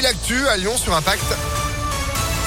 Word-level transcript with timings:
l'actu 0.00 0.46
à 0.48 0.56
Lyon 0.56 0.76
sur 0.76 0.94
Impact. 0.94 1.24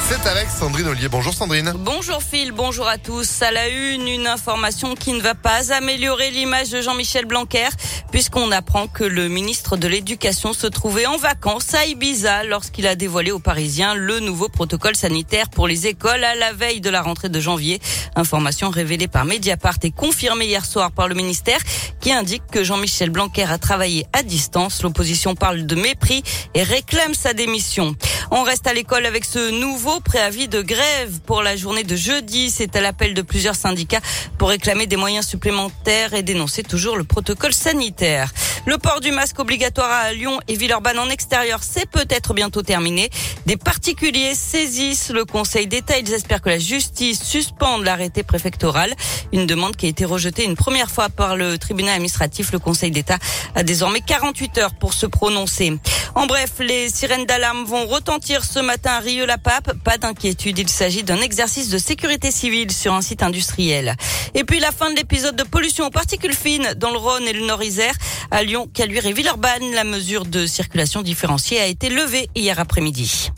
C'est 0.07 0.27
avec 0.27 0.49
Sandrine 0.49 0.87
Ollier. 0.87 1.07
Bonjour 1.07 1.33
Sandrine. 1.33 1.73
Bonjour 1.77 2.21
Phil, 2.21 2.51
bonjour 2.51 2.87
à 2.87 2.97
tous. 2.97 3.41
À 3.41 3.51
la 3.51 3.69
une, 3.69 4.07
une 4.07 4.27
information 4.27 4.93
qui 4.93 5.13
ne 5.13 5.21
va 5.21 5.35
pas 5.35 5.71
améliorer 5.73 6.31
l'image 6.31 6.69
de 6.69 6.81
Jean-Michel 6.81 7.25
Blanquer 7.25 7.69
puisqu'on 8.11 8.51
apprend 8.51 8.87
que 8.87 9.05
le 9.05 9.29
ministre 9.29 9.77
de 9.77 9.87
l'Éducation 9.87 10.51
se 10.51 10.67
trouvait 10.67 11.05
en 11.05 11.15
vacances 11.15 11.73
à 11.73 11.85
Ibiza 11.85 12.43
lorsqu'il 12.43 12.87
a 12.87 12.95
dévoilé 12.95 13.31
aux 13.31 13.39
Parisiens 13.39 13.95
le 13.95 14.19
nouveau 14.19 14.49
protocole 14.49 14.97
sanitaire 14.97 15.49
pour 15.49 15.67
les 15.67 15.87
écoles 15.87 16.25
à 16.25 16.35
la 16.35 16.51
veille 16.51 16.81
de 16.81 16.89
la 16.89 17.01
rentrée 17.01 17.29
de 17.29 17.39
janvier. 17.39 17.79
Information 18.15 18.69
révélée 18.69 19.07
par 19.07 19.23
Mediapart 19.23 19.77
et 19.83 19.91
confirmée 19.91 20.45
hier 20.45 20.65
soir 20.65 20.91
par 20.91 21.07
le 21.07 21.15
ministère 21.15 21.59
qui 22.01 22.11
indique 22.11 22.43
que 22.51 22.63
Jean-Michel 22.63 23.11
Blanquer 23.11 23.43
a 23.43 23.57
travaillé 23.59 24.05
à 24.11 24.23
distance. 24.23 24.81
L'opposition 24.81 25.35
parle 25.35 25.65
de 25.65 25.75
mépris 25.75 26.23
et 26.55 26.63
réclame 26.63 27.13
sa 27.13 27.33
démission. 27.33 27.95
On 28.31 28.43
reste 28.43 28.65
à 28.65 28.73
l'école 28.73 29.05
avec 29.05 29.23
ce 29.23 29.51
nouveau 29.51 29.99
préavis 29.99 30.47
de 30.47 30.61
grève 30.61 31.19
pour 31.25 31.43
la 31.43 31.55
journée 31.55 31.83
de 31.83 31.95
jeudi. 31.95 32.49
C'est 32.49 32.75
à 32.75 32.81
l'appel 32.81 33.13
de 33.13 33.21
plusieurs 33.21 33.55
syndicats 33.55 34.01
pour 34.39 34.49
réclamer 34.49 34.87
des 34.87 34.97
moyens 34.97 35.27
supplémentaires 35.27 36.13
et 36.15 36.23
dénoncer 36.23 36.63
toujours 36.63 36.97
le 36.97 37.03
protocole 37.03 37.53
sanitaire. 37.53 38.33
Le 38.67 38.77
port 38.77 38.99
du 39.01 39.11
masque 39.11 39.39
obligatoire 39.39 39.89
à 39.89 40.13
Lyon 40.13 40.39
et 40.47 40.55
Villeurbanne 40.55 40.99
en 40.99 41.09
extérieur, 41.09 41.61
c'est 41.63 41.89
peut-être 41.89 42.35
bientôt 42.35 42.61
terminé. 42.61 43.09
Des 43.47 43.57
particuliers 43.57 44.35
saisissent 44.35 45.09
le 45.09 45.25
Conseil 45.25 45.65
d'État. 45.65 45.97
Ils 45.97 46.13
espèrent 46.13 46.41
que 46.41 46.49
la 46.49 46.59
justice 46.59 47.23
suspende 47.23 47.83
l'arrêté 47.83 48.21
préfectoral. 48.21 48.93
Une 49.33 49.47
demande 49.47 49.75
qui 49.75 49.87
a 49.87 49.89
été 49.89 50.05
rejetée 50.05 50.45
une 50.45 50.55
première 50.55 50.91
fois 50.91 51.09
par 51.09 51.35
le 51.35 51.57
tribunal 51.57 51.95
administratif. 51.95 52.51
Le 52.51 52.59
Conseil 52.59 52.91
d'État 52.91 53.17
a 53.55 53.63
désormais 53.63 54.01
48 54.01 54.57
heures 54.59 54.75
pour 54.75 54.93
se 54.93 55.07
prononcer. 55.07 55.79
En 56.15 56.25
bref, 56.25 56.51
les 56.59 56.89
sirènes 56.89 57.25
d'alarme 57.25 57.63
vont 57.63 57.85
retentir 57.85 58.43
ce 58.43 58.59
matin 58.59 58.91
à 58.91 58.99
Rieux-la-Pape. 58.99 59.73
Pas 59.83 59.97
d'inquiétude, 59.97 60.59
il 60.59 60.69
s'agit 60.69 61.03
d'un 61.03 61.21
exercice 61.21 61.69
de 61.69 61.77
sécurité 61.77 62.31
civile 62.31 62.71
sur 62.71 62.93
un 62.93 63.01
site 63.01 63.23
industriel. 63.23 63.95
Et 64.33 64.43
puis 64.43 64.59
la 64.59 64.71
fin 64.71 64.91
de 64.91 64.95
l'épisode 64.97 65.35
de 65.35 65.43
pollution 65.43 65.85
aux 65.85 65.89
particules 65.89 66.35
fines 66.35 66.73
dans 66.77 66.91
le 66.91 66.97
Rhône 66.97 67.27
et 67.27 67.33
le 67.33 67.45
Nord-Isère. 67.45 67.95
À 68.29 68.43
Lyon, 68.43 68.69
Caluire 68.73 69.05
et 69.05 69.13
Villeurbanne, 69.13 69.71
la 69.73 69.83
mesure 69.83 70.25
de 70.25 70.45
circulation 70.45 71.01
différenciée 71.01 71.59
a 71.59 71.67
été 71.67 71.89
levée 71.89 72.29
hier 72.35 72.59
après-midi. 72.59 73.31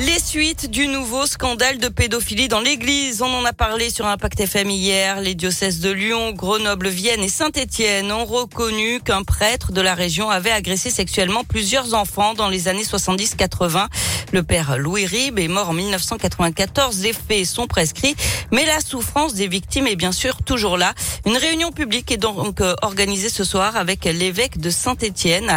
Les 0.00 0.18
suites 0.18 0.68
du 0.68 0.88
nouveau 0.88 1.24
scandale 1.24 1.78
de 1.78 1.86
pédophilie 1.86 2.48
dans 2.48 2.58
l'église. 2.58 3.22
On 3.22 3.32
en 3.32 3.44
a 3.44 3.52
parlé 3.52 3.90
sur 3.90 4.06
Impact 4.06 4.40
FM 4.40 4.68
hier. 4.68 5.20
Les 5.20 5.36
diocèses 5.36 5.78
de 5.78 5.90
Lyon, 5.92 6.32
Grenoble, 6.32 6.88
Vienne 6.88 7.22
et 7.22 7.28
Saint-Étienne 7.28 8.10
ont 8.10 8.24
reconnu 8.24 8.98
qu'un 8.98 9.22
prêtre 9.22 9.70
de 9.70 9.80
la 9.80 9.94
région 9.94 10.30
avait 10.30 10.50
agressé 10.50 10.90
sexuellement 10.90 11.44
plusieurs 11.44 11.94
enfants 11.94 12.34
dans 12.34 12.48
les 12.48 12.66
années 12.66 12.82
70-80. 12.82 13.86
Le 14.32 14.42
père 14.42 14.78
Louis 14.78 15.06
Ribes 15.06 15.38
est 15.38 15.46
mort 15.46 15.70
en 15.70 15.74
1994. 15.74 17.00
Les 17.02 17.12
faits 17.12 17.46
sont 17.46 17.68
prescrits, 17.68 18.16
mais 18.50 18.66
la 18.66 18.80
souffrance 18.80 19.34
des 19.34 19.46
victimes 19.46 19.86
est 19.86 19.94
bien 19.94 20.10
sûr 20.10 20.38
toujours 20.42 20.76
là. 20.76 20.92
Une 21.24 21.36
réunion 21.36 21.70
publique 21.70 22.10
est 22.10 22.16
donc 22.16 22.60
euh, 22.60 22.74
organisée 22.82 23.28
ce 23.28 23.44
soir 23.44 23.76
avec 23.76 24.06
l'évêque 24.06 24.58
de 24.58 24.70
Saint-Étienne 24.70 25.48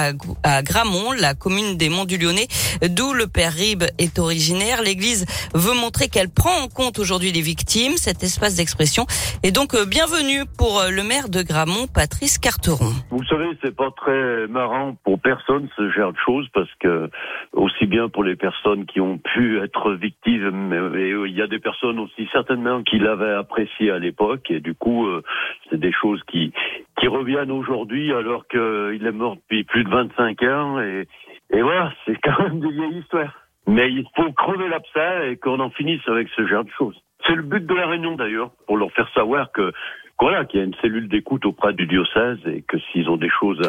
à, 0.44 0.62
Gramont, 0.62 1.12
la 1.12 1.34
commune 1.34 1.76
des 1.76 1.90
Monts 1.90 2.06
du 2.06 2.20
Lyonnais, 2.20 2.48
d'où 2.88 3.14
le 3.14 3.26
père 3.26 3.52
Ribes 3.52 3.86
est 3.98 4.20
L'église 4.30 5.26
veut 5.54 5.74
montrer 5.74 6.08
qu'elle 6.10 6.30
prend 6.30 6.64
en 6.64 6.68
compte 6.68 7.00
aujourd'hui 7.00 7.32
les 7.32 7.42
victimes. 7.42 7.98
Cet 7.98 8.24
espace 8.24 8.56
d'expression 8.56 9.06
est 9.44 9.52
donc 9.52 9.74
euh, 9.74 9.86
bienvenu 9.86 10.44
pour 10.58 10.80
euh, 10.80 10.90
le 10.90 11.04
maire 11.04 11.30
de 11.30 11.42
Gramont, 11.42 11.88
Patrice 11.94 12.38
Carteron. 12.38 12.92
Vous 13.10 13.24
savez, 13.26 13.48
c'est 13.64 13.76
pas 13.76 13.92
très 13.92 14.48
marrant 14.48 14.96
pour 15.04 15.20
personne 15.20 15.70
ce 15.76 15.90
genre 15.92 16.12
de 16.12 16.18
choses 16.26 16.48
parce 16.54 16.70
que 16.80 17.10
aussi 17.54 17.86
bien 17.86 18.10
pour 18.10 18.24
les 18.24 18.36
personnes 18.36 18.86
qui 18.86 19.00
ont 19.00 19.18
pu 19.18 19.62
être 19.62 19.94
victimes, 19.94 20.52
mais 20.92 21.10
il 21.10 21.36
y 21.36 21.42
a 21.42 21.48
des 21.48 21.60
personnes 21.60 22.00
aussi 22.00 22.28
certainement 22.32 22.84
qui 22.84 23.00
l'avaient 23.00 23.34
apprécié 23.34 23.92
à 23.92 24.00
l'époque, 24.00 24.52
et 24.52 24.60
du 24.60 24.74
coup, 24.74 25.08
euh, 25.08 25.24
c'est 25.70 25.80
des 25.80 25.94
choses 25.94 26.22
qui 26.28 26.52
qui 27.00 27.08
reviennent 27.08 27.52
aujourd'hui 27.52 28.12
alors 28.12 28.48
qu'il 28.48 29.06
est 29.06 29.12
mort 29.12 29.36
depuis 29.36 29.64
plus 29.64 29.84
de 29.84 29.90
25 29.90 30.44
ans, 30.44 30.80
et 30.80 31.62
voilà, 31.62 31.94
c'est 32.06 32.18
quand 32.24 32.40
même 32.44 32.60
des 32.60 32.72
vieilles 32.72 33.00
histoires. 33.00 33.47
Mais 33.68 33.92
il 33.92 34.06
faut 34.16 34.32
crever 34.32 34.70
l'abcès 34.70 35.32
et 35.32 35.38
qu'on 35.38 35.60
en 35.60 35.70
finisse 35.70 36.02
avec 36.08 36.30
ce 36.36 36.48
genre 36.48 36.64
de 36.64 36.72
choses. 36.78 36.96
C'est 37.26 37.36
le 37.36 37.44
but 37.44 37.66
de 37.66 37.74
la 37.74 37.88
réunion 37.88 38.16
d'ailleurs, 38.16 38.52
pour 38.66 38.78
leur 38.78 38.92
faire 38.94 39.10
savoir 39.14 39.52
que 39.52 39.74
voilà, 40.20 40.46
qu'il 40.46 40.60
y 40.60 40.64
a 40.64 40.66
une 40.66 40.76
cellule 40.82 41.10
d'écoute 41.10 41.46
auprès 41.46 41.74
du 41.74 41.86
diocèse 41.86 42.40
et 42.46 42.64
que 42.68 42.78
s'ils 42.80 43.10
ont 43.10 43.18
des 43.18 43.30
choses 43.40 43.62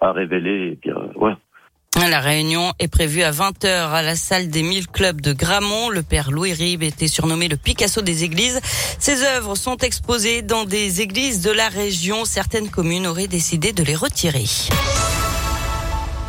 à, 0.00 0.12
révéler, 0.12 0.72
eh 0.74 0.78
bien 0.86 0.94
voilà. 1.16 1.38
La 1.96 2.20
réunion 2.20 2.72
est 2.78 2.92
prévue 2.92 3.22
à 3.22 3.32
20h 3.32 3.90
à 3.90 4.02
la 4.02 4.14
salle 4.14 4.50
des 4.50 4.62
1000 4.62 4.86
clubs 4.86 5.20
de 5.20 5.32
Gramont. 5.32 5.88
Le 5.88 6.02
père 6.02 6.30
Louis 6.30 6.52
Ribes 6.52 6.84
était 6.84 7.08
surnommé 7.08 7.48
le 7.48 7.56
Picasso 7.56 8.02
des 8.02 8.22
églises. 8.22 8.60
Ses 9.00 9.24
œuvres 9.24 9.56
sont 9.56 9.76
exposées 9.78 10.42
dans 10.42 10.64
des 10.64 11.00
églises 11.00 11.42
de 11.42 11.50
la 11.50 11.68
région. 11.68 12.24
Certaines 12.24 12.68
communes 12.68 13.06
auraient 13.06 13.26
décidé 13.26 13.72
de 13.72 13.82
les 13.82 13.96
retirer. 13.96 14.44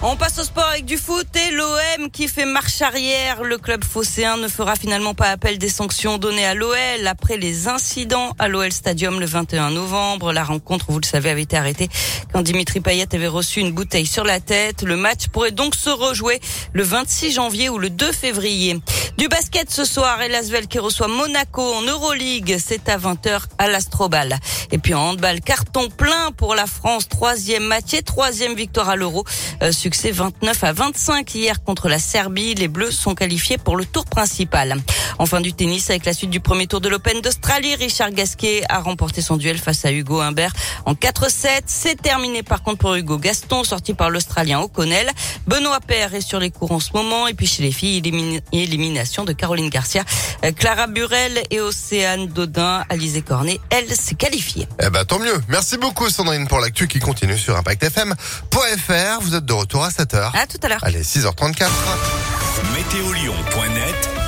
On 0.01 0.15
passe 0.15 0.39
au 0.39 0.43
sport 0.43 0.65
avec 0.65 0.85
du 0.85 0.95
foot 0.95 1.27
et 1.35 1.51
l'OM 1.51 2.09
qui 2.09 2.29
fait 2.29 2.45
marche 2.45 2.81
arrière. 2.81 3.43
Le 3.43 3.57
club 3.57 3.83
phocéen 3.83 4.37
ne 4.37 4.47
fera 4.47 4.77
finalement 4.77 5.13
pas 5.13 5.27
appel 5.27 5.57
des 5.57 5.67
sanctions 5.67 6.17
données 6.17 6.45
à 6.45 6.53
l'OL 6.53 7.05
après 7.05 7.35
les 7.35 7.67
incidents 7.67 8.33
à 8.39 8.47
l'OL 8.47 8.71
Stadium 8.71 9.19
le 9.19 9.25
21 9.25 9.71
novembre. 9.71 10.31
La 10.31 10.45
rencontre, 10.45 10.85
vous 10.87 11.01
le 11.01 11.05
savez, 11.05 11.29
avait 11.29 11.41
été 11.41 11.57
arrêtée 11.57 11.89
quand 12.31 12.41
Dimitri 12.41 12.79
Payet 12.79 13.13
avait 13.13 13.27
reçu 13.27 13.59
une 13.59 13.73
bouteille 13.73 14.05
sur 14.05 14.23
la 14.23 14.39
tête. 14.39 14.83
Le 14.83 14.95
match 14.95 15.27
pourrait 15.27 15.51
donc 15.51 15.75
se 15.75 15.89
rejouer 15.89 16.39
le 16.71 16.83
26 16.83 17.31
janvier 17.33 17.67
ou 17.67 17.77
le 17.77 17.89
2 17.89 18.13
février. 18.13 18.79
Du 19.19 19.27
basket 19.27 19.69
ce 19.69 19.83
soir 19.83 20.21
et 20.21 20.29
Lasvel 20.29 20.67
qui 20.67 20.79
reçoit 20.79 21.09
Monaco 21.09 21.61
en 21.61 21.81
Euroleague. 21.81 22.55
C'est 22.57 22.87
à 22.87 22.97
20h 22.97 23.41
à 23.57 23.67
l'Astrobal. 23.67 24.39
Et 24.71 24.77
puis 24.77 24.93
en 24.93 25.09
handball, 25.09 25.41
carton 25.41 25.89
plein 25.89 26.31
pour 26.37 26.55
la 26.55 26.65
France. 26.65 27.09
Troisième 27.09 27.63
match 27.63 27.93
et 27.93 28.01
troisième 28.01 28.55
victoire 28.55 28.87
à 28.87 28.95
l'Euro. 28.95 29.25
Euh, 29.61 29.73
succès 29.73 30.11
29 30.11 30.63
à 30.63 30.71
25 30.71 31.35
hier 31.35 31.61
contre 31.65 31.89
la 31.89 31.99
Serbie. 31.99 32.55
Les 32.55 32.69
Bleus 32.69 32.91
sont 32.91 33.13
qualifiés 33.13 33.57
pour 33.57 33.75
le 33.75 33.83
tour 33.83 34.05
principal. 34.05 34.77
Enfin 35.17 35.41
du 35.41 35.51
tennis 35.51 35.89
avec 35.89 36.05
la 36.05 36.13
suite 36.13 36.29
du 36.29 36.39
premier 36.39 36.67
tour 36.67 36.79
de 36.79 36.87
l'Open 36.87 37.19
d'Australie. 37.19 37.75
Richard 37.75 38.11
Gasquet 38.11 38.61
a 38.69 38.79
remporté 38.79 39.21
son 39.21 39.35
duel 39.35 39.57
face 39.57 39.83
à 39.83 39.91
Hugo 39.91 40.21
Humbert 40.21 40.53
en 40.85 40.93
4-7. 40.93 41.63
C'est 41.65 42.01
terminé 42.01 42.41
par 42.41 42.63
contre 42.63 42.77
pour 42.77 42.95
Hugo 42.95 43.17
Gaston, 43.17 43.65
sorti 43.65 43.93
par 43.93 44.11
l'Australien 44.11 44.61
O'Connell. 44.61 45.11
Benoît 45.45 45.81
Paire 45.81 46.15
est 46.15 46.21
sur 46.21 46.39
les 46.39 46.51
cours 46.51 46.71
en 46.71 46.79
ce 46.79 46.91
moment. 46.93 47.27
Et 47.27 47.33
puis 47.33 47.47
chez 47.47 47.63
les 47.63 47.73
filles, 47.73 48.01
élimination 48.53 49.08
de 49.17 49.33
Caroline 49.33 49.69
Garcia, 49.69 50.03
euh, 50.43 50.51
Clara 50.51 50.87
Burel 50.87 51.41
et 51.49 51.59
Océane 51.59 52.27
Dodin. 52.27 52.83
Alizé 52.89 53.21
Cornet, 53.21 53.59
elle, 53.69 53.89
s'est 53.95 54.15
qualifiée. 54.15 54.67
Eh 54.81 54.89
ben, 54.89 55.03
tant 55.05 55.19
mieux. 55.19 55.41
Merci 55.47 55.77
beaucoup, 55.77 56.09
Sandrine, 56.09 56.47
pour 56.47 56.59
l'actu 56.59 56.87
qui 56.87 56.99
continue 56.99 57.37
sur 57.37 57.57
ImpactFM.fr. 57.57 59.21
Vous 59.21 59.35
êtes 59.35 59.45
de 59.45 59.53
retour 59.53 59.83
à 59.83 59.89
7h. 59.89 60.31
À 60.37 60.47
tout 60.47 60.59
à 60.63 60.69
l'heure. 60.69 60.83
Allez, 60.83 61.03
6h34. 61.03 61.67
Météolion.net 62.75 64.18